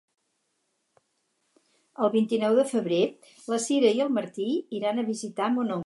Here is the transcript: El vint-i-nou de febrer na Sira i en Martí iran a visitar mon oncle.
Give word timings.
El 2.05 2.11
vint-i-nou 2.15 2.57
de 2.61 2.65
febrer 2.73 3.03
na 3.53 3.61
Sira 3.67 3.93
i 3.99 4.03
en 4.07 4.13
Martí 4.19 4.49
iran 4.81 4.99
a 5.05 5.09
visitar 5.15 5.51
mon 5.59 5.63
oncle. 5.65 5.79